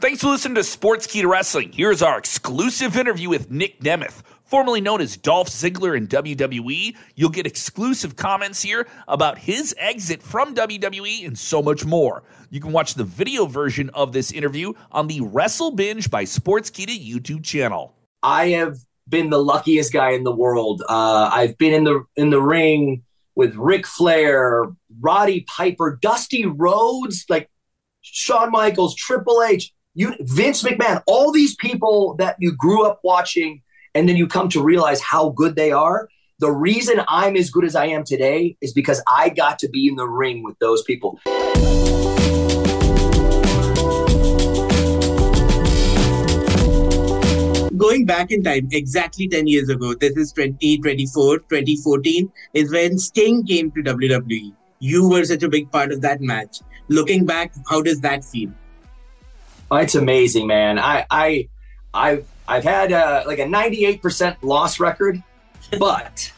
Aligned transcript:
Thanks 0.00 0.20
for 0.20 0.28
listening 0.28 0.54
to 0.54 0.60
Sportskeeda 0.60 1.28
Wrestling. 1.28 1.72
Here's 1.72 2.02
our 2.02 2.18
exclusive 2.18 2.96
interview 2.96 3.28
with 3.28 3.50
Nic 3.50 3.80
Nemeth, 3.80 4.22
formerly 4.44 4.80
known 4.80 5.00
as 5.00 5.16
Dolph 5.16 5.48
Ziggler 5.48 5.96
in 5.96 6.06
WWE. 6.06 6.96
You'll 7.16 7.30
get 7.30 7.48
exclusive 7.48 8.14
comments 8.14 8.62
here 8.62 8.86
about 9.08 9.38
his 9.38 9.74
exit 9.76 10.22
from 10.22 10.54
WWE 10.54 11.26
and 11.26 11.36
so 11.36 11.60
much 11.60 11.84
more. 11.84 12.22
You 12.48 12.60
can 12.60 12.70
watch 12.70 12.94
the 12.94 13.02
video 13.02 13.46
version 13.46 13.90
of 13.90 14.12
this 14.12 14.30
interview 14.30 14.72
on 14.92 15.08
the 15.08 15.20
Wrestle 15.20 15.72
Binge 15.72 16.08
by 16.08 16.22
Sports 16.22 16.70
Sportskeeda 16.70 16.96
YouTube 16.96 17.42
channel. 17.42 17.92
I 18.22 18.50
have 18.50 18.78
been 19.08 19.30
the 19.30 19.42
luckiest 19.42 19.92
guy 19.92 20.10
in 20.10 20.22
the 20.22 20.34
world. 20.34 20.80
Uh, 20.88 21.28
I've 21.32 21.58
been 21.58 21.74
in 21.74 21.82
the 21.82 22.04
in 22.14 22.30
the 22.30 22.40
ring 22.40 23.02
with 23.34 23.56
Ric 23.56 23.84
Flair, 23.84 24.66
Roddy 25.00 25.40
Piper, 25.48 25.98
Dusty 26.00 26.46
Rhodes, 26.46 27.24
like 27.28 27.50
Shawn 28.02 28.52
Michaels, 28.52 28.94
Triple 28.94 29.42
H 29.42 29.72
you 29.98 30.14
Vince 30.20 30.62
McMahon, 30.62 31.02
all 31.08 31.32
these 31.32 31.56
people 31.56 32.14
that 32.20 32.36
you 32.38 32.54
grew 32.54 32.86
up 32.86 33.00
watching, 33.02 33.62
and 33.96 34.08
then 34.08 34.16
you 34.16 34.28
come 34.28 34.48
to 34.50 34.62
realize 34.62 35.00
how 35.00 35.30
good 35.30 35.56
they 35.56 35.72
are. 35.72 36.08
The 36.38 36.52
reason 36.52 37.02
I'm 37.08 37.34
as 37.34 37.50
good 37.50 37.64
as 37.64 37.74
I 37.74 37.86
am 37.86 38.04
today 38.04 38.56
is 38.60 38.72
because 38.72 39.02
I 39.08 39.28
got 39.30 39.58
to 39.58 39.68
be 39.68 39.88
in 39.88 39.96
the 39.96 40.06
ring 40.06 40.44
with 40.44 40.56
those 40.60 40.84
people. 40.84 41.18
Going 47.76 48.06
back 48.06 48.30
in 48.30 48.44
time, 48.44 48.68
exactly 48.70 49.26
10 49.26 49.48
years 49.48 49.68
ago, 49.68 49.94
this 49.94 50.16
is 50.16 50.30
2024, 50.32 51.38
2014, 51.38 52.30
is 52.54 52.70
when 52.70 52.98
Sting 52.98 53.44
came 53.44 53.72
to 53.72 53.82
WWE. 53.82 54.54
You 54.78 55.08
were 55.08 55.24
such 55.24 55.42
a 55.42 55.48
big 55.48 55.72
part 55.72 55.90
of 55.90 56.02
that 56.02 56.20
match. 56.20 56.60
Looking 56.86 57.26
back, 57.26 57.52
how 57.68 57.82
does 57.82 58.00
that 58.02 58.24
feel? 58.24 58.52
It's 59.72 59.94
amazing, 59.94 60.46
man. 60.46 60.78
I 60.78 61.06
I 61.10 61.48
I've 61.92 62.26
I've 62.46 62.64
had 62.64 62.92
uh, 62.92 63.24
like 63.26 63.38
a 63.38 63.44
98% 63.44 64.36
loss 64.42 64.80
record, 64.80 65.22
but 65.78 66.32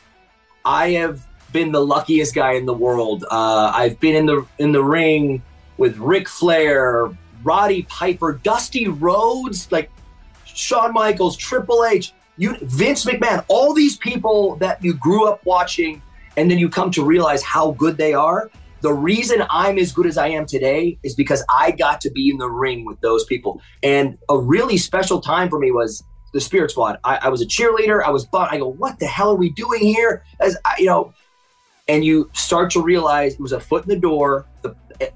I 0.64 0.90
have 0.90 1.24
been 1.52 1.72
the 1.72 1.84
luckiest 1.84 2.34
guy 2.34 2.52
in 2.52 2.66
the 2.66 2.74
world. 2.74 3.24
Uh, 3.30 3.72
I've 3.74 3.98
been 4.00 4.16
in 4.16 4.26
the 4.26 4.46
in 4.58 4.72
the 4.72 4.82
ring 4.82 5.42
with 5.78 5.96
Ric 5.98 6.28
Flair, 6.28 7.10
Roddy 7.42 7.82
Piper, 7.84 8.34
Dusty 8.42 8.88
Rhodes, 8.88 9.70
like 9.70 9.90
Shawn 10.44 10.92
Michaels, 10.92 11.36
Triple 11.36 11.84
H, 11.84 12.12
you 12.36 12.56
Vince 12.62 13.04
McMahon, 13.04 13.44
all 13.48 13.72
these 13.72 13.96
people 13.96 14.56
that 14.56 14.82
you 14.82 14.94
grew 14.94 15.28
up 15.28 15.44
watching 15.44 16.02
and 16.36 16.50
then 16.50 16.58
you 16.58 16.68
come 16.68 16.90
to 16.92 17.04
realize 17.04 17.42
how 17.42 17.72
good 17.72 17.96
they 17.96 18.14
are. 18.14 18.50
The 18.80 18.92
reason 18.92 19.44
I'm 19.50 19.78
as 19.78 19.92
good 19.92 20.06
as 20.06 20.16
I 20.16 20.28
am 20.28 20.46
today 20.46 20.98
is 21.02 21.14
because 21.14 21.44
I 21.48 21.70
got 21.72 22.00
to 22.02 22.10
be 22.10 22.30
in 22.30 22.38
the 22.38 22.48
ring 22.48 22.84
with 22.84 23.00
those 23.00 23.24
people. 23.24 23.60
And 23.82 24.16
a 24.28 24.38
really 24.38 24.78
special 24.78 25.20
time 25.20 25.50
for 25.50 25.58
me 25.58 25.70
was 25.70 26.02
the 26.32 26.40
Spirit 26.40 26.70
Squad. 26.70 26.98
I, 27.04 27.16
I 27.22 27.28
was 27.28 27.42
a 27.42 27.46
cheerleader. 27.46 28.02
I 28.02 28.10
was, 28.10 28.24
but 28.24 28.52
I 28.52 28.58
go, 28.58 28.68
what 28.68 28.98
the 28.98 29.06
hell 29.06 29.32
are 29.32 29.36
we 29.36 29.50
doing 29.50 29.80
here? 29.80 30.24
As 30.40 30.56
I, 30.64 30.76
you 30.78 30.86
know, 30.86 31.12
and 31.88 32.04
you 32.04 32.30
start 32.32 32.70
to 32.70 32.82
realize 32.82 33.34
it 33.34 33.40
was 33.40 33.52
a 33.52 33.60
foot 33.60 33.82
in 33.82 33.88
the 33.88 33.98
door. 33.98 34.46
The 34.62 34.74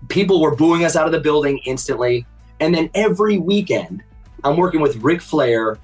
people 0.09 0.41
were 0.41 0.55
booing 0.57 0.85
us 0.85 0.97
out 0.97 1.07
of 1.07 1.13
the 1.13 1.21
building 1.21 1.59
instantly. 1.65 2.27
And 2.61 2.75
then 2.75 2.91
every 2.95 3.39
weekend, 3.39 4.03
I'm 4.43 4.57
working 4.57 4.81
with 4.81 4.97
Ric 4.97 5.21
Flair, 5.21 5.79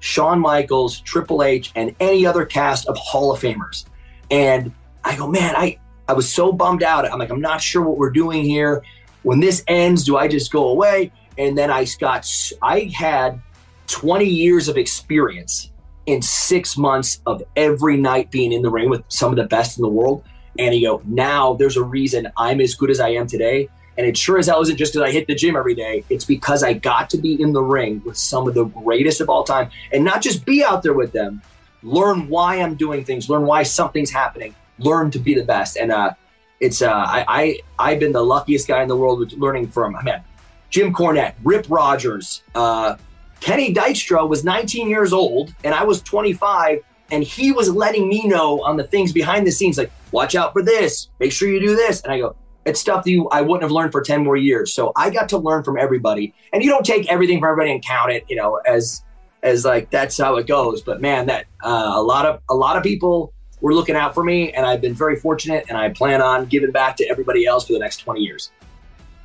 Shawn 0.00 0.38
Michaels, 0.38 1.00
Triple 1.00 1.42
H, 1.42 1.72
and 1.74 1.94
any 2.00 2.24
other 2.24 2.44
cast 2.44 2.86
of 2.86 2.96
Hall 2.96 3.32
of 3.32 3.40
Famers. 3.40 3.84
And 4.30 4.72
I 5.04 5.16
go, 5.16 5.26
man, 5.26 5.54
I 5.56 5.78
I 6.08 6.14
was 6.14 6.32
so 6.32 6.50
bummed 6.52 6.82
out. 6.82 7.10
I'm 7.10 7.18
like, 7.18 7.30
I'm 7.30 7.40
not 7.40 7.60
sure 7.60 7.82
what 7.82 7.98
we're 7.98 8.10
doing 8.10 8.42
here. 8.42 8.82
When 9.22 9.40
this 9.40 9.62
ends, 9.68 10.04
do 10.04 10.16
I 10.16 10.26
just 10.26 10.50
go 10.50 10.68
away? 10.68 11.12
And 11.36 11.56
then 11.56 11.70
I 11.70 11.86
got, 12.00 12.26
I 12.62 12.90
had 12.94 13.40
20 13.88 14.24
years 14.24 14.68
of 14.68 14.78
experience 14.78 15.70
in 16.06 16.22
six 16.22 16.78
months 16.78 17.20
of 17.26 17.42
every 17.54 17.98
night 17.98 18.30
being 18.30 18.52
in 18.52 18.62
the 18.62 18.70
ring 18.70 18.88
with 18.88 19.04
some 19.08 19.30
of 19.30 19.36
the 19.36 19.44
best 19.44 19.76
in 19.76 19.82
the 19.82 19.88
world. 19.88 20.24
And 20.58 20.74
you 20.74 20.88
go, 20.88 21.02
now 21.04 21.54
there's 21.54 21.76
a 21.76 21.82
reason 21.82 22.26
I'm 22.38 22.60
as 22.62 22.74
good 22.74 22.90
as 22.90 23.00
I 23.00 23.10
am 23.10 23.26
today. 23.26 23.68
And 23.98 24.06
it 24.06 24.16
sure 24.16 24.38
as 24.38 24.46
hell 24.46 24.62
isn't 24.62 24.76
just 24.76 24.94
because 24.94 25.06
I 25.06 25.12
hit 25.12 25.26
the 25.26 25.34
gym 25.34 25.56
every 25.56 25.74
day. 25.74 26.04
It's 26.08 26.24
because 26.24 26.62
I 26.62 26.72
got 26.72 27.10
to 27.10 27.18
be 27.18 27.40
in 27.40 27.52
the 27.52 27.62
ring 27.62 28.00
with 28.06 28.16
some 28.16 28.48
of 28.48 28.54
the 28.54 28.64
greatest 28.64 29.20
of 29.20 29.28
all 29.28 29.44
time 29.44 29.70
and 29.92 30.04
not 30.04 30.22
just 30.22 30.46
be 30.46 30.64
out 30.64 30.82
there 30.82 30.94
with 30.94 31.12
them, 31.12 31.42
learn 31.82 32.28
why 32.28 32.56
I'm 32.56 32.76
doing 32.76 33.04
things, 33.04 33.28
learn 33.28 33.44
why 33.44 33.62
something's 33.64 34.10
happening, 34.10 34.54
learn 34.78 35.10
to 35.10 35.18
be 35.18 35.34
the 35.34 35.44
best. 35.44 35.76
And 35.76 35.92
uh, 35.92 36.14
it's 36.60 36.82
uh, 36.82 36.92
I, 36.92 37.60
I 37.78 37.90
have 37.90 38.00
been 38.00 38.12
the 38.12 38.24
luckiest 38.24 38.68
guy 38.68 38.82
in 38.82 38.88
the 38.88 38.96
world 38.96 39.20
with 39.20 39.32
learning 39.32 39.68
from 39.68 39.96
I 39.96 40.02
mean, 40.02 40.22
Jim 40.70 40.92
Cornette, 40.92 41.34
Rip 41.44 41.66
Rogers, 41.68 42.42
uh, 42.54 42.96
Kenny 43.40 43.72
Dykstra 43.72 44.28
was 44.28 44.44
19 44.44 44.88
years 44.88 45.12
old 45.12 45.54
and 45.64 45.74
I 45.74 45.84
was 45.84 46.02
25, 46.02 46.80
and 47.10 47.22
he 47.22 47.52
was 47.52 47.70
letting 47.70 48.08
me 48.08 48.26
know 48.26 48.62
on 48.62 48.76
the 48.76 48.84
things 48.84 49.12
behind 49.12 49.46
the 49.46 49.52
scenes, 49.52 49.78
like 49.78 49.90
watch 50.12 50.34
out 50.34 50.52
for 50.52 50.62
this, 50.62 51.08
make 51.20 51.32
sure 51.32 51.48
you 51.48 51.60
do 51.60 51.76
this, 51.76 52.02
and 52.02 52.12
I 52.12 52.18
go. 52.18 52.36
It's 52.64 52.80
stuff 52.80 53.04
that 53.04 53.10
you 53.10 53.28
I 53.30 53.40
wouldn't 53.40 53.62
have 53.62 53.70
learned 53.70 53.92
for 53.92 54.02
10 54.02 54.22
more 54.22 54.36
years. 54.36 54.74
So 54.74 54.92
I 54.94 55.08
got 55.08 55.30
to 55.30 55.38
learn 55.38 55.64
from 55.64 55.78
everybody. 55.78 56.34
And 56.52 56.62
you 56.62 56.68
don't 56.68 56.84
take 56.84 57.08
everything 57.08 57.38
from 57.38 57.48
everybody 57.48 57.72
and 57.72 57.82
count 57.82 58.12
it, 58.12 58.26
you 58.28 58.36
know, 58.36 58.56
as 58.66 59.02
as 59.42 59.64
like 59.64 59.90
that's 59.90 60.18
how 60.18 60.36
it 60.36 60.46
goes. 60.46 60.82
But 60.82 61.00
man, 61.00 61.26
that 61.26 61.46
uh, 61.64 61.92
a 61.94 62.02
lot 62.02 62.26
of 62.26 62.42
a 62.50 62.54
lot 62.54 62.76
of 62.76 62.82
people 62.82 63.32
were 63.60 63.74
looking 63.74 63.96
out 63.96 64.14
for 64.14 64.24
me, 64.24 64.52
and 64.52 64.64
I've 64.66 64.80
been 64.80 64.94
very 64.94 65.16
fortunate, 65.16 65.66
and 65.68 65.76
I 65.76 65.88
plan 65.90 66.22
on 66.22 66.46
giving 66.46 66.70
back 66.70 66.96
to 66.96 67.04
everybody 67.08 67.46
else 67.46 67.66
for 67.66 67.72
the 67.72 67.78
next 67.78 67.98
20 67.98 68.20
years. 68.20 68.50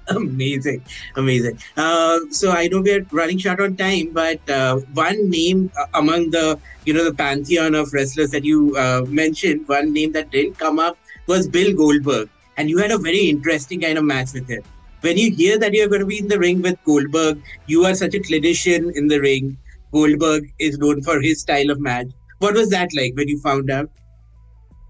Amazing, 0.09 0.83
amazing. 1.16 1.57
Uh, 1.77 2.19
so 2.29 2.51
I 2.51 2.67
know 2.67 2.81
we're 2.81 3.05
running 3.11 3.38
short 3.38 3.61
on 3.61 3.77
time, 3.77 4.09
but 4.11 4.49
uh, 4.49 4.75
one 4.93 5.29
name 5.29 5.72
uh, 5.79 5.85
among 5.93 6.31
the 6.31 6.59
you 6.83 6.93
know 6.93 7.05
the 7.05 7.13
pantheon 7.13 7.73
of 7.73 7.93
wrestlers 7.93 8.29
that 8.31 8.43
you 8.43 8.75
uh, 8.75 9.05
mentioned, 9.07 9.66
one 9.69 9.93
name 9.93 10.11
that 10.11 10.29
didn't 10.29 10.55
come 10.55 10.77
up 10.77 10.97
was 11.27 11.47
Bill 11.47 11.73
Goldberg, 11.73 12.27
and 12.57 12.69
you 12.69 12.79
had 12.79 12.91
a 12.91 12.97
very 12.97 13.29
interesting 13.29 13.79
kind 13.79 13.97
of 13.97 14.03
match 14.03 14.33
with 14.33 14.49
him. 14.49 14.61
When 14.99 15.17
you 15.17 15.31
hear 15.31 15.57
that 15.59 15.73
you're 15.73 15.88
going 15.88 16.01
to 16.01 16.05
be 16.05 16.19
in 16.19 16.27
the 16.27 16.39
ring 16.39 16.61
with 16.61 16.83
Goldberg, 16.83 17.41
you 17.67 17.85
are 17.85 17.95
such 17.95 18.13
a 18.13 18.19
clinician 18.19 18.93
in 18.95 19.07
the 19.07 19.19
ring. 19.22 19.57
Goldberg 19.93 20.51
is 20.59 20.77
known 20.79 21.01
for 21.01 21.22
his 21.22 21.39
style 21.39 21.69
of 21.69 21.79
match. 21.79 22.07
What 22.39 22.55
was 22.55 22.69
that 22.72 22.89
like 22.93 23.16
when 23.16 23.29
you 23.29 23.39
found 23.39 23.69
out? 23.69 23.89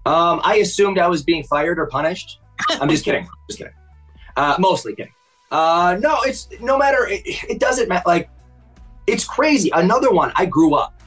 Um, 0.06 0.40
I 0.44 0.56
assumed 0.56 0.98
I 0.98 1.08
was 1.08 1.22
being 1.22 1.44
fired 1.44 1.78
or 1.78 1.86
punished. 1.86 2.40
I'm 2.68 2.88
just 2.88 3.04
kidding. 3.04 3.28
Just 3.48 3.58
kidding. 3.58 3.74
Uh, 4.36 4.56
mostly 4.58 4.94
kidding. 4.94 5.12
Uh, 5.50 5.96
no, 6.00 6.18
it's 6.22 6.48
no 6.60 6.78
matter. 6.78 7.06
It, 7.06 7.22
it 7.48 7.60
doesn't 7.60 7.88
matter. 7.88 8.04
Like, 8.06 8.30
it's 9.06 9.24
crazy. 9.24 9.70
Another 9.70 10.10
one. 10.10 10.32
I 10.34 10.46
grew 10.46 10.74
up 10.74 11.02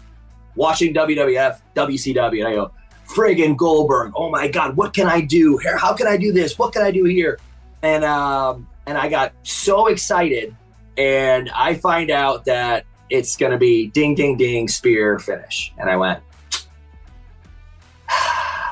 watching 0.55 0.93
WWF, 0.93 1.59
WCW, 1.75 2.39
and 2.39 2.47
I 2.47 2.55
go, 2.55 2.71
friggin' 3.07 3.55
Goldberg. 3.55 4.13
Oh 4.15 4.29
my 4.29 4.47
God, 4.47 4.75
what 4.75 4.93
can 4.93 5.07
I 5.07 5.21
do? 5.21 5.57
here? 5.57 5.77
How 5.77 5.93
can 5.93 6.07
I 6.07 6.17
do 6.17 6.31
this? 6.31 6.57
What 6.59 6.73
can 6.73 6.81
I 6.81 6.91
do 6.91 7.05
here? 7.05 7.39
And 7.81 8.03
um, 8.03 8.67
and 8.85 8.97
I 8.97 9.09
got 9.09 9.33
so 9.43 9.87
excited, 9.87 10.55
and 10.97 11.49
I 11.55 11.75
find 11.75 12.09
out 12.09 12.45
that 12.45 12.85
it's 13.09 13.37
gonna 13.37 13.57
be 13.57 13.87
ding, 13.87 14.15
ding, 14.15 14.37
ding, 14.37 14.67
spear 14.67 15.19
finish, 15.19 15.73
and 15.77 15.89
I 15.89 15.95
went, 15.95 16.21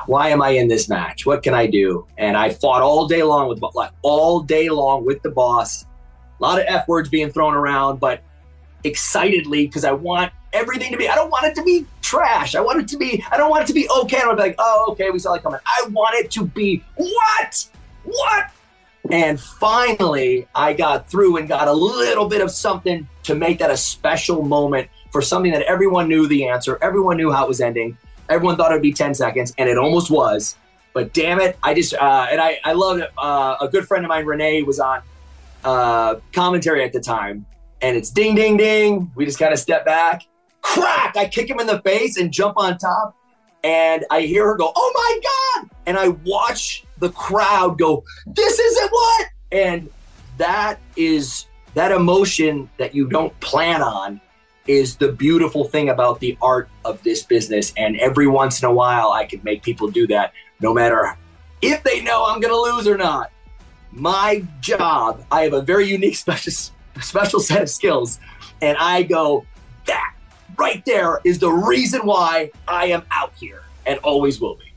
why 0.06 0.28
am 0.28 0.42
I 0.42 0.50
in 0.50 0.68
this 0.68 0.88
match? 0.88 1.26
What 1.26 1.42
can 1.42 1.54
I 1.54 1.66
do? 1.66 2.06
And 2.18 2.36
I 2.36 2.50
fought 2.50 2.82
all 2.82 3.06
day 3.06 3.22
long 3.22 3.48
with 3.48 3.62
like 3.74 3.90
all 4.02 4.40
day 4.40 4.68
long 4.68 5.04
with 5.04 5.22
the 5.22 5.30
boss. 5.30 5.84
A 5.84 6.42
lot 6.42 6.58
of 6.58 6.66
f 6.68 6.86
words 6.88 7.08
being 7.08 7.30
thrown 7.30 7.54
around, 7.54 7.98
but 7.98 8.22
excitedly 8.84 9.66
because 9.66 9.84
I 9.84 9.92
want 9.92 10.32
everything 10.52 10.92
to 10.92 10.98
be. 10.98 11.08
I 11.08 11.14
don't 11.14 11.30
want 11.30 11.44
it 11.46 11.54
to 11.56 11.62
be 11.62 11.86
trash. 12.02 12.54
I 12.54 12.60
want 12.60 12.80
it 12.80 12.88
to 12.88 12.96
be. 12.96 13.24
I 13.30 13.36
don't 13.36 13.50
want 13.50 13.64
it 13.64 13.66
to 13.68 13.74
be 13.74 13.88
okay. 14.02 14.20
I 14.22 14.26
want 14.26 14.38
to 14.38 14.42
be 14.42 14.48
like, 14.48 14.56
oh, 14.58 14.88
okay, 14.90 15.10
we 15.10 15.18
saw 15.18 15.34
it 15.34 15.42
coming. 15.42 15.60
I 15.66 15.86
want 15.90 16.14
it 16.16 16.30
to 16.32 16.44
be 16.44 16.82
what? 16.96 17.68
What? 18.04 18.50
And 19.10 19.40
finally, 19.40 20.48
I 20.54 20.72
got 20.72 21.08
through 21.08 21.36
and 21.36 21.48
got 21.48 21.68
a 21.68 21.72
little 21.72 22.28
bit 22.28 22.40
of 22.40 22.50
something 22.50 23.08
to 23.24 23.34
make 23.34 23.58
that 23.60 23.70
a 23.70 23.76
special 23.76 24.42
moment 24.42 24.88
for 25.12 25.22
something 25.22 25.52
that 25.52 25.62
everyone 25.62 26.08
knew 26.08 26.26
the 26.26 26.48
answer. 26.48 26.78
Everyone 26.82 27.16
knew 27.16 27.30
how 27.30 27.44
it 27.44 27.48
was 27.48 27.60
ending. 27.60 27.96
Everyone 28.28 28.56
thought 28.56 28.72
it 28.72 28.74
would 28.74 28.82
be 28.82 28.92
10 28.92 29.14
seconds, 29.14 29.54
and 29.58 29.68
it 29.68 29.78
almost 29.78 30.10
was. 30.10 30.56
But 30.92 31.12
damn 31.12 31.40
it, 31.40 31.58
I 31.62 31.74
just, 31.74 31.94
uh, 31.94 32.26
and 32.30 32.40
I, 32.40 32.58
I 32.64 32.72
love. 32.72 33.02
Uh, 33.18 33.56
a 33.60 33.68
good 33.68 33.86
friend 33.86 34.04
of 34.04 34.08
mine, 34.08 34.24
Renee, 34.24 34.62
was 34.62 34.80
on 34.80 35.02
uh, 35.64 36.16
commentary 36.32 36.82
at 36.82 36.92
the 36.92 37.00
time, 37.00 37.44
and 37.82 37.96
it's 37.96 38.10
ding, 38.10 38.34
ding, 38.34 38.56
ding. 38.56 39.10
We 39.14 39.26
just 39.26 39.38
kind 39.38 39.52
of 39.52 39.58
step 39.58 39.84
back, 39.84 40.22
crack. 40.62 41.16
I 41.16 41.28
kick 41.28 41.50
him 41.50 41.60
in 41.60 41.66
the 41.66 41.80
face 41.82 42.16
and 42.16 42.32
jump 42.32 42.56
on 42.56 42.78
top. 42.78 43.14
And 43.62 44.04
I 44.10 44.20
hear 44.22 44.46
her 44.46 44.56
go, 44.56 44.72
oh 44.74 44.92
my 44.94 45.64
God. 45.64 45.70
And 45.86 45.98
I 45.98 46.08
watch 46.24 46.84
the 46.98 47.10
crowd 47.10 47.78
go, 47.78 48.04
this 48.26 48.58
isn't 48.58 48.90
what? 48.92 49.26
And 49.50 49.90
that 50.38 50.78
is 50.94 51.46
that 51.74 51.92
emotion 51.92 52.70
that 52.78 52.94
you 52.94 53.06
don't 53.06 53.38
plan 53.40 53.82
on 53.82 54.20
is 54.66 54.96
the 54.96 55.12
beautiful 55.12 55.64
thing 55.64 55.88
about 55.88 56.20
the 56.20 56.36
art 56.40 56.68
of 56.84 57.02
this 57.02 57.22
business. 57.22 57.72
And 57.76 57.96
every 57.98 58.26
once 58.26 58.62
in 58.62 58.68
a 58.68 58.72
while, 58.72 59.12
I 59.12 59.24
can 59.24 59.40
make 59.42 59.62
people 59.62 59.90
do 59.90 60.06
that, 60.08 60.32
no 60.60 60.74
matter 60.74 61.16
if 61.62 61.82
they 61.82 62.02
know 62.02 62.24
I'm 62.26 62.40
going 62.40 62.52
to 62.52 62.74
lose 62.74 62.86
or 62.86 62.96
not. 62.96 63.30
My 63.92 64.44
job, 64.60 65.24
I 65.30 65.42
have 65.42 65.52
a 65.52 65.62
very 65.62 65.88
unique 65.88 66.16
special 66.26 66.52
special 67.00 67.40
set 67.40 67.62
of 67.62 67.70
skills. 67.70 68.20
And 68.62 68.76
I 68.78 69.02
go, 69.02 69.44
that 69.86 70.14
right 70.56 70.82
there 70.86 71.20
is 71.24 71.38
the 71.38 71.50
reason 71.50 72.00
why 72.02 72.50
I 72.66 72.86
am 72.86 73.04
out 73.10 73.32
here 73.38 73.62
and 73.84 73.98
always 74.00 74.40
will 74.40 74.56
be. 74.56 74.72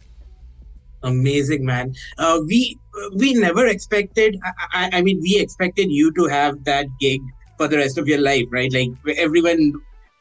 Amazing, 1.03 1.65
man. 1.65 1.95
Uh, 2.17 2.41
we 2.45 2.77
we 3.15 3.33
never 3.33 3.65
expected. 3.67 4.37
I, 4.73 4.89
I, 4.91 5.01
mean, 5.01 5.21
we 5.21 5.39
expected 5.39 5.89
you 5.89 6.11
to 6.13 6.25
have 6.25 6.65
that 6.65 6.87
gig 6.99 7.21
for 7.59 7.67
the 7.67 7.77
rest 7.77 7.97
of 7.97 8.07
your 8.07 8.21
life, 8.23 8.47
right? 8.49 8.71
Like 8.71 8.91
everyone 9.17 9.73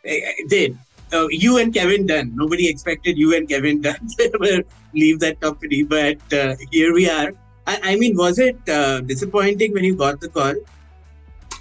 eh, 0.04 0.20
eh, 0.30 0.42
did. 0.48 0.76
Uh, 1.12 1.28
you 1.30 1.56
and 1.58 1.72
Kevin 1.72 2.04
Dunn. 2.04 2.32
Nobody 2.34 2.68
expected 2.68 3.16
you 3.16 3.34
and 3.34 3.48
Kevin 3.48 3.80
Dunn 3.84 4.08
to 4.18 4.64
leave 4.92 5.20
that 5.20 5.40
company, 5.40 5.84
but 5.84 6.18
uh, 6.32 6.56
here 6.72 6.92
we 6.92 7.08
are. 7.08 7.30
I, 7.66 7.92
I, 7.92 7.96
mean, 7.96 8.16
was 8.16 8.40
it 8.40 8.58
uh, 8.68 9.00
disappointing 9.00 9.72
when 9.72 9.84
you 9.84 9.94
got 9.94 10.20
the 10.20 10.28
call? 10.28 10.54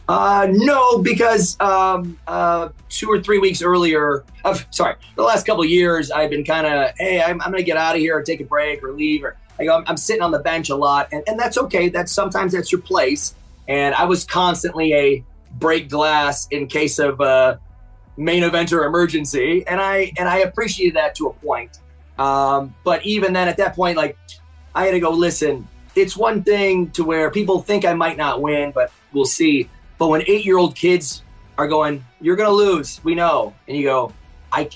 Uh, 0.10 0.48
no, 0.50 0.98
because 0.98 1.60
um, 1.60 2.18
uh, 2.28 2.70
two 2.90 3.08
or 3.08 3.22
three 3.22 3.40
weeks 3.40 3.62
earlier, 3.62 4.24
uh, 4.46 4.58
sorry, 4.72 4.96
the 5.16 5.22
last 5.22 5.46
couple 5.46 5.64
years, 5.64 6.10
I've 6.10 6.32
been 6.32 6.46
kind 6.46 6.66
of, 6.66 6.92
hey, 6.98 7.22
I'm, 7.22 7.40
I'm 7.42 7.52
going 7.52 7.62
to 7.62 7.70
get 7.72 7.78
out 7.78 7.96
of 7.96 8.02
here 8.02 8.18
or 8.18 8.24
take 8.24 8.40
a 8.40 8.46
break 8.46 8.84
or 8.84 8.94
leave. 8.94 9.24
Or 9.24 9.36
I 9.60 9.66
go, 9.66 9.76
I'm, 9.76 9.84
I'm, 9.86 9.98
sitting 9.98 10.24
on 10.24 10.32
the 10.32 10.40
bench 10.40 10.70
a 10.70 10.76
lot, 10.76 11.10
and, 11.12 11.24
and 11.28 11.38
that's 11.38 11.58
okay. 11.58 11.90
That's 11.90 12.12
sometimes 12.12 12.54
that's 12.54 12.72
your 12.72 12.82
place. 12.82 13.36
And 13.68 13.94
I 13.96 14.06
was 14.06 14.24
constantly 14.24 14.94
a 14.94 15.24
break 15.54 15.90
glass 15.90 16.48
in 16.52 16.68
case 16.68 17.00
of 17.00 17.20
uh, 17.22 17.58
main 18.18 18.44
event 18.44 18.74
or 18.74 18.86
emergency, 18.86 19.66
and 19.68 19.80
I 19.80 20.12
and 20.18 20.28
I 20.28 20.40
appreciated 20.40 20.96
that 20.96 21.16
to 21.16 21.28
a 21.28 21.34
point. 21.34 21.80
Um, 22.18 22.74
but 22.84 23.06
even 23.06 23.34
then, 23.34 23.48
at 23.48 23.58
that 23.58 23.76
point, 23.76 23.98
like 23.98 24.18
I 24.76 24.86
had 24.86 24.92
to 24.92 25.00
go. 25.00 25.12
Listen, 25.12 25.68
it's 25.96 26.18
one 26.18 26.44
thing 26.44 26.92
to 26.92 27.04
where 27.04 27.32
people 27.32 27.62
think 27.62 27.86
I 27.86 27.94
might 27.94 28.18
not 28.18 28.42
win, 28.42 28.72
but 28.72 28.92
we'll 29.14 29.26
see 29.26 29.70
but 29.98 30.08
when 30.08 30.22
eight 30.28 30.46
year 30.46 30.58
old 30.58 30.76
kids 30.76 31.24
are 31.58 31.68
going, 31.68 32.06
you're 32.22 32.36
going 32.36 32.50
to 32.50 32.56
lose, 32.56 33.04
we 33.04 33.16
know. 33.16 33.54
And 33.68 33.76
you 33.76 33.84
go, 33.84 34.14
I, 34.52 34.70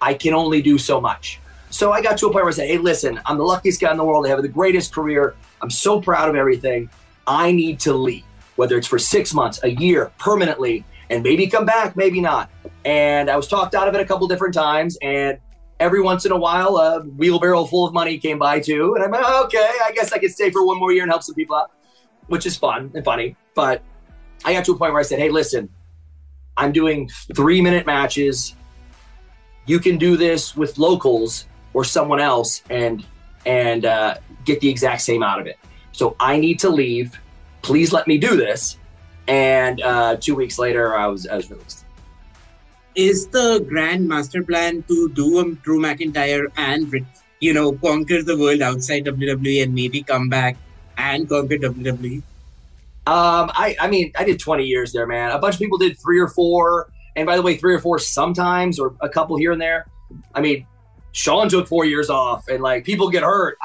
I 0.00 0.14
can 0.14 0.34
only 0.34 0.60
do 0.60 0.78
so 0.78 1.00
much. 1.00 1.40
So 1.70 1.92
I 1.92 2.02
got 2.02 2.18
to 2.18 2.26
a 2.26 2.32
point 2.32 2.44
where 2.44 2.48
I 2.48 2.52
said, 2.52 2.68
hey, 2.68 2.78
listen, 2.78 3.20
I'm 3.24 3.38
the 3.38 3.44
luckiest 3.44 3.80
guy 3.80 3.90
in 3.90 3.96
the 3.96 4.04
world. 4.04 4.26
I 4.26 4.30
have 4.30 4.42
the 4.42 4.48
greatest 4.48 4.92
career. 4.92 5.34
I'm 5.62 5.70
so 5.70 6.00
proud 6.00 6.28
of 6.28 6.34
everything. 6.34 6.90
I 7.26 7.52
need 7.52 7.80
to 7.80 7.94
leave, 7.94 8.24
whether 8.60 8.76
it's 8.76 8.86
for 8.86 8.98
six 8.98 9.32
months, 9.32 9.58
a 9.62 9.70
year, 9.70 10.12
permanently, 10.18 10.84
and 11.08 11.22
maybe 11.22 11.46
come 11.46 11.64
back, 11.64 11.96
maybe 11.96 12.20
not. 12.20 12.50
And 12.84 13.30
I 13.30 13.36
was 13.36 13.48
talked 13.48 13.74
out 13.74 13.88
of 13.88 13.94
it 13.94 14.02
a 14.02 14.04
couple 14.04 14.28
different 14.28 14.52
times. 14.52 14.98
And 15.00 15.38
every 15.80 16.02
once 16.02 16.26
in 16.26 16.32
a 16.32 16.36
while, 16.36 16.76
a 16.76 17.00
wheelbarrow 17.00 17.64
full 17.64 17.86
of 17.86 17.94
money 17.94 18.18
came 18.18 18.38
by 18.38 18.60
too. 18.60 18.94
And 18.96 19.02
I'm 19.02 19.10
like, 19.12 19.44
okay, 19.46 19.70
I 19.82 19.92
guess 19.92 20.12
I 20.12 20.18
could 20.18 20.30
stay 20.30 20.50
for 20.50 20.62
one 20.66 20.78
more 20.78 20.92
year 20.92 21.04
and 21.04 21.10
help 21.10 21.22
some 21.22 21.34
people 21.34 21.56
out, 21.56 21.70
which 22.26 22.44
is 22.44 22.54
fun 22.54 22.90
and 22.94 23.02
funny. 23.02 23.34
But 23.54 23.82
I 24.44 24.52
got 24.52 24.66
to 24.66 24.72
a 24.72 24.76
point 24.76 24.92
where 24.92 25.00
I 25.00 25.04
said, 25.04 25.18
hey, 25.18 25.30
listen, 25.30 25.70
I'm 26.54 26.70
doing 26.70 27.08
three 27.34 27.62
minute 27.62 27.86
matches. 27.86 28.54
You 29.64 29.78
can 29.78 29.96
do 29.96 30.18
this 30.18 30.54
with 30.54 30.76
locals 30.76 31.46
or 31.72 31.82
someone 31.82 32.20
else 32.20 32.62
and 32.68 33.06
and 33.46 33.86
uh, 33.86 34.16
get 34.44 34.60
the 34.60 34.68
exact 34.68 35.00
same 35.00 35.22
out 35.22 35.40
of 35.40 35.46
it. 35.46 35.58
So 35.92 36.14
I 36.20 36.36
need 36.36 36.58
to 36.58 36.68
leave. 36.68 37.18
Please 37.62 37.92
let 37.92 38.06
me 38.06 38.18
do 38.18 38.36
this. 38.36 38.78
And 39.28 39.80
uh, 39.82 40.16
two 40.16 40.34
weeks 40.34 40.58
later, 40.58 40.96
I 40.96 41.06
was 41.06 41.26
I 41.26 41.36
was 41.36 41.50
released. 41.50 41.84
Is 42.94 43.28
the 43.28 43.64
grand 43.68 44.08
master 44.08 44.42
plan 44.42 44.82
to 44.88 45.08
do 45.10 45.38
a 45.38 45.54
Drew 45.62 45.78
McIntyre 45.78 46.46
and 46.56 47.06
you 47.38 47.54
know 47.54 47.72
conquer 47.72 48.22
the 48.22 48.36
world 48.36 48.62
outside 48.62 49.04
WWE 49.04 49.62
and 49.62 49.74
maybe 49.74 50.02
come 50.02 50.28
back 50.28 50.56
and 50.98 51.28
conquer 51.28 51.58
WWE? 51.58 52.22
Um, 53.06 53.50
I, 53.54 53.76
I 53.80 53.88
mean, 53.88 54.12
I 54.16 54.24
did 54.24 54.38
20 54.38 54.64
years 54.64 54.92
there, 54.92 55.06
man. 55.06 55.30
A 55.32 55.38
bunch 55.38 55.54
of 55.54 55.58
people 55.58 55.78
did 55.78 55.98
three 55.98 56.20
or 56.20 56.28
four. 56.28 56.90
And 57.16 57.26
by 57.26 57.36
the 57.36 57.42
way, 57.42 57.56
three 57.56 57.74
or 57.74 57.80
four 57.80 57.98
sometimes, 57.98 58.78
or 58.78 58.94
a 59.00 59.08
couple 59.08 59.36
here 59.36 59.52
and 59.52 59.60
there. 59.60 59.86
I 60.34 60.40
mean, 60.40 60.66
Shawn 61.12 61.48
took 61.48 61.66
four 61.66 61.84
years 61.84 62.08
off, 62.08 62.48
and 62.48 62.62
like 62.62 62.84
people 62.84 63.10
get 63.10 63.22
hurt. 63.22 63.58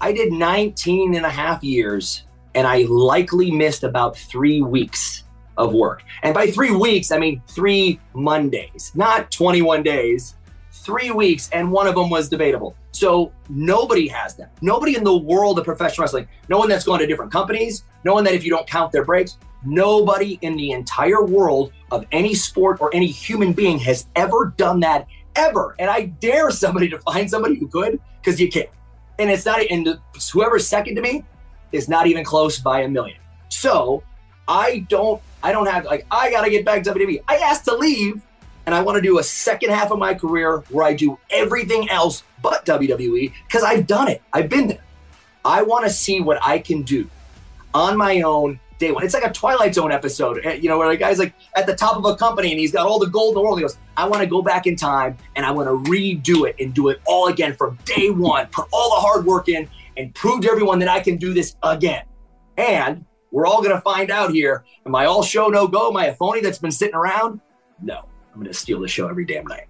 I 0.00 0.12
did 0.12 0.32
19 0.32 1.14
and 1.14 1.26
a 1.26 1.30
half 1.30 1.62
years, 1.62 2.24
and 2.54 2.66
I 2.66 2.82
likely 2.82 3.50
missed 3.50 3.84
about 3.84 4.16
three 4.16 4.62
weeks 4.62 5.24
of 5.56 5.74
work. 5.74 6.02
And 6.22 6.34
by 6.34 6.50
three 6.50 6.70
weeks, 6.70 7.10
I 7.10 7.18
mean 7.18 7.42
three 7.46 8.00
Mondays, 8.14 8.92
not 8.94 9.30
21 9.30 9.82
days, 9.82 10.36
three 10.72 11.10
weeks, 11.10 11.50
and 11.52 11.70
one 11.70 11.86
of 11.86 11.94
them 11.94 12.10
was 12.10 12.28
debatable. 12.28 12.74
So 12.92 13.32
nobody 13.48 14.08
has 14.08 14.34
that. 14.36 14.50
Nobody 14.62 14.96
in 14.96 15.04
the 15.04 15.16
world 15.16 15.58
of 15.58 15.64
professional 15.64 16.04
wrestling, 16.04 16.26
no 16.48 16.58
one 16.58 16.68
that's 16.68 16.84
gone 16.84 16.98
to 17.00 17.06
different 17.06 17.30
companies, 17.30 17.84
no 18.04 18.14
one 18.14 18.24
that 18.24 18.34
if 18.34 18.44
you 18.44 18.50
don't 18.50 18.66
count 18.66 18.90
their 18.90 19.04
breaks, 19.04 19.38
nobody 19.64 20.38
in 20.42 20.56
the 20.56 20.72
entire 20.72 21.22
world 21.22 21.72
of 21.92 22.06
any 22.12 22.34
sport 22.34 22.80
or 22.80 22.94
any 22.94 23.06
human 23.06 23.52
being 23.52 23.78
has 23.78 24.06
ever 24.16 24.54
done 24.56 24.80
that 24.80 25.06
ever. 25.36 25.76
And 25.78 25.90
I 25.90 26.06
dare 26.06 26.50
somebody 26.50 26.88
to 26.88 26.98
find 27.00 27.28
somebody 27.28 27.56
who 27.56 27.68
could, 27.68 28.00
because 28.20 28.40
you 28.40 28.50
can't. 28.50 28.70
And 29.18 29.30
it's 29.30 29.44
not, 29.44 29.60
and 29.70 29.98
whoever's 30.32 30.66
second 30.66 30.96
to 30.96 31.02
me 31.02 31.24
is 31.72 31.88
not 31.88 32.06
even 32.06 32.24
close 32.24 32.58
by 32.58 32.82
a 32.82 32.88
million. 32.88 33.18
So 33.48 34.02
I 34.48 34.86
don't, 34.88 35.20
I 35.42 35.52
don't 35.52 35.66
have 35.66 35.84
like 35.84 36.06
I 36.10 36.30
gotta 36.30 36.50
get 36.50 36.64
back 36.64 36.82
to 36.84 36.92
WWE. 36.92 37.22
I 37.28 37.36
asked 37.36 37.64
to 37.66 37.76
leave 37.76 38.22
and 38.66 38.74
I 38.74 38.82
want 38.82 38.96
to 38.96 39.02
do 39.02 39.18
a 39.18 39.22
second 39.22 39.70
half 39.70 39.90
of 39.90 39.98
my 39.98 40.14
career 40.14 40.58
where 40.70 40.84
I 40.84 40.94
do 40.94 41.18
everything 41.30 41.88
else 41.90 42.22
but 42.42 42.64
WWE 42.66 43.32
because 43.46 43.62
I've 43.62 43.86
done 43.86 44.08
it. 44.08 44.22
I've 44.32 44.48
been 44.48 44.68
there. 44.68 44.84
I 45.44 45.62
want 45.62 45.84
to 45.84 45.90
see 45.90 46.20
what 46.20 46.38
I 46.42 46.58
can 46.58 46.82
do 46.82 47.08
on 47.74 47.96
my 47.96 48.22
own 48.22 48.60
day 48.78 48.92
one. 48.92 49.04
It's 49.04 49.14
like 49.14 49.24
a 49.24 49.32
Twilight 49.32 49.74
Zone 49.74 49.92
episode, 49.92 50.44
eh, 50.44 50.54
you 50.54 50.68
know, 50.68 50.78
where 50.78 50.88
the 50.88 50.96
guy's 50.96 51.18
like 51.18 51.34
at 51.56 51.66
the 51.66 51.74
top 51.74 51.96
of 51.96 52.04
a 52.04 52.16
company 52.16 52.50
and 52.50 52.58
he's 52.58 52.72
got 52.72 52.86
all 52.86 52.98
the 52.98 53.06
gold 53.06 53.30
in 53.30 53.34
the 53.34 53.40
world. 53.42 53.58
He 53.58 53.62
goes, 53.62 53.76
I 53.96 54.08
want 54.08 54.22
to 54.22 54.28
go 54.28 54.42
back 54.42 54.66
in 54.66 54.76
time 54.76 55.16
and 55.36 55.46
I 55.46 55.50
want 55.50 55.68
to 55.68 55.90
redo 55.90 56.48
it 56.48 56.56
and 56.58 56.74
do 56.74 56.88
it 56.88 57.00
all 57.06 57.28
again 57.28 57.54
from 57.54 57.78
day 57.84 58.10
one, 58.10 58.46
put 58.48 58.66
all 58.72 58.90
the 58.90 59.00
hard 59.00 59.24
work 59.24 59.48
in 59.48 59.68
and 60.00 60.14
prove 60.14 60.40
to 60.40 60.50
everyone 60.50 60.78
that 60.78 60.88
I 60.88 61.00
can 61.00 61.16
do 61.16 61.34
this 61.34 61.56
again. 61.62 62.04
And 62.56 63.04
we're 63.30 63.46
all 63.46 63.62
going 63.62 63.74
to 63.74 63.80
find 63.82 64.10
out 64.10 64.30
here. 64.30 64.64
Am 64.86 64.94
I 64.94 65.04
all 65.04 65.22
show 65.22 65.48
no 65.48 65.68
go? 65.68 65.90
Am 65.90 65.96
I 65.96 66.06
a 66.06 66.14
phony 66.14 66.40
that's 66.40 66.58
been 66.58 66.70
sitting 66.70 66.94
around? 66.94 67.40
No. 67.82 68.08
I'm 68.32 68.40
going 68.40 68.46
to 68.46 68.54
steal 68.54 68.80
the 68.80 68.88
show 68.88 69.08
every 69.08 69.24
damn 69.24 69.46
night. 69.46 69.66